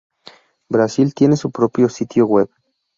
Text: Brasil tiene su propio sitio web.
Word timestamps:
Brasil 0.67 1.13
tiene 1.13 1.35
su 1.37 1.51
propio 1.51 1.87
sitio 1.87 2.25
web. 2.25 2.49